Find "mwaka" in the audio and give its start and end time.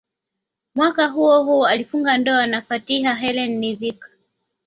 0.75-1.07